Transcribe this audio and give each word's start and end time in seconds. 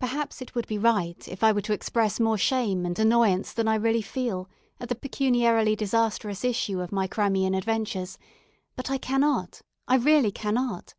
Perhaps 0.00 0.42
it 0.42 0.56
would 0.56 0.66
be 0.66 0.78
right 0.78 1.28
if 1.28 1.44
I 1.44 1.52
were 1.52 1.60
to 1.60 1.72
express 1.72 2.18
more 2.18 2.36
shame 2.36 2.84
and 2.84 2.98
annoyance 2.98 3.52
than 3.52 3.68
I 3.68 3.76
really 3.76 4.02
feel 4.02 4.48
at 4.80 4.88
the 4.88 4.96
pecuniarily 4.96 5.76
disastrous 5.76 6.44
issue 6.44 6.80
of 6.80 6.90
my 6.90 7.06
Crimean 7.06 7.54
adventures, 7.54 8.18
but 8.74 8.90
I 8.90 8.98
cannot 8.98 9.62
I 9.86 9.94
really 9.94 10.32
cannot. 10.32 10.94